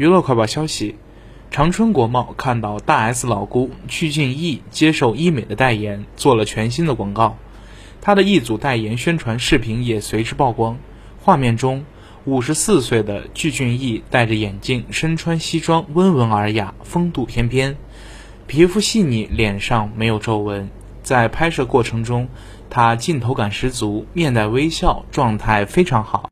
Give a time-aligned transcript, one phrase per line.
[0.00, 0.94] 娱乐快报消息：
[1.50, 7.36] 长春国贸看到大 S 老姑鞠俊晔接受医美的代言，做了全新的广告。
[8.00, 10.78] 他的一组代言宣传视频也随之曝光。
[11.18, 11.84] 画面中，
[12.24, 17.76] 五十四岁的鞠俊晔戴着眼镜，身穿西装，温文尔雅，风度翩翩，
[18.46, 20.70] 皮肤细腻，脸上没有皱纹。
[21.02, 22.26] 在拍摄过程中，
[22.70, 26.29] 他镜头感十足，面带微笑，状态非常好。